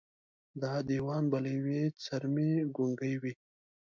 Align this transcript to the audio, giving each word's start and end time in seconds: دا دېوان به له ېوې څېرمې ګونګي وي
دا 0.61 0.73
دېوان 0.89 1.23
به 1.31 1.37
له 1.43 1.49
ېوې 1.57 1.81
څېرمې 2.03 2.51
ګونګي 2.75 3.13
وي 3.21 3.33